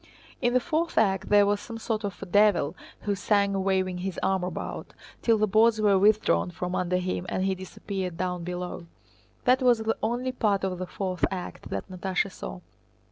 In 0.41 0.55
the 0.55 0.59
fourth 0.59 0.97
act 0.97 1.29
there 1.29 1.45
was 1.45 1.59
some 1.59 1.77
sort 1.77 2.03
of 2.03 2.23
devil 2.31 2.75
who 3.01 3.13
sang 3.13 3.63
waving 3.63 3.99
his 3.99 4.19
arm 4.23 4.43
about, 4.43 4.95
till 5.21 5.37
the 5.37 5.45
boards 5.45 5.79
were 5.79 5.99
withdrawn 5.99 6.49
from 6.49 6.73
under 6.73 6.97
him 6.97 7.27
and 7.29 7.43
he 7.45 7.53
disappeared 7.53 8.17
down 8.17 8.43
below. 8.43 8.87
That 9.43 9.61
was 9.61 9.77
the 9.77 9.95
only 10.01 10.31
part 10.31 10.63
of 10.63 10.79
the 10.79 10.87
fourth 10.87 11.23
act 11.29 11.69
that 11.69 11.87
Natásha 11.87 12.31
saw. 12.31 12.61